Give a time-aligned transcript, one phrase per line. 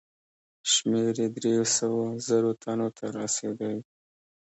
[0.71, 3.73] شمېر یې دریو سوو زرو تنو ته رسېدی.